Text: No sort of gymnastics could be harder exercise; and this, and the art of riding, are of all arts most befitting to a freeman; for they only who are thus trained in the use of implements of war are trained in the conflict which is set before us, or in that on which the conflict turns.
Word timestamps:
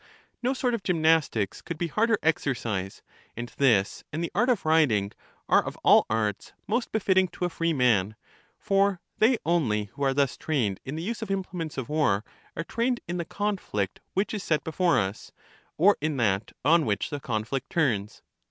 No 0.41 0.55
sort 0.55 0.73
of 0.73 0.81
gymnastics 0.81 1.61
could 1.61 1.77
be 1.77 1.85
harder 1.85 2.17
exercise; 2.23 3.03
and 3.37 3.49
this, 3.57 4.03
and 4.11 4.23
the 4.23 4.31
art 4.33 4.49
of 4.49 4.65
riding, 4.65 5.11
are 5.47 5.63
of 5.63 5.77
all 5.83 6.07
arts 6.09 6.53
most 6.65 6.91
befitting 6.91 7.27
to 7.27 7.45
a 7.45 7.51
freeman; 7.51 8.15
for 8.57 8.99
they 9.19 9.37
only 9.45 9.91
who 9.93 10.01
are 10.01 10.15
thus 10.15 10.37
trained 10.37 10.79
in 10.85 10.95
the 10.95 11.03
use 11.03 11.21
of 11.21 11.29
implements 11.29 11.77
of 11.77 11.87
war 11.87 12.25
are 12.57 12.63
trained 12.63 12.99
in 13.07 13.17
the 13.17 13.25
conflict 13.25 13.99
which 14.15 14.33
is 14.33 14.41
set 14.43 14.63
before 14.63 14.99
us, 14.99 15.33
or 15.77 15.97
in 16.01 16.17
that 16.17 16.51
on 16.65 16.87
which 16.87 17.11
the 17.11 17.19
conflict 17.19 17.69
turns. 17.69 18.23